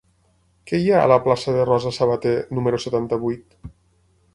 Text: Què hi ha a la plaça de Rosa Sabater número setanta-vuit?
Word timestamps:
Què 0.71 0.79
hi 0.83 0.87
ha 0.93 1.01
a 1.01 1.11
la 1.11 1.19
plaça 1.27 1.55
de 1.57 1.67
Rosa 1.73 1.95
Sabater 2.01 2.35
número 2.61 2.85
setanta-vuit? 2.87 3.61